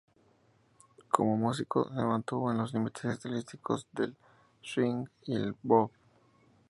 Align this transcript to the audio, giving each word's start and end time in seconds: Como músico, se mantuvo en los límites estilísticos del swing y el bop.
Como 1.11 1.37
músico, 1.37 1.87
se 1.89 2.03
mantuvo 2.03 2.51
en 2.51 2.57
los 2.57 2.73
límites 2.73 3.05
estilísticos 3.05 3.85
del 3.91 4.17
swing 4.63 5.05
y 5.27 5.35
el 5.35 5.55
bop. 5.61 5.91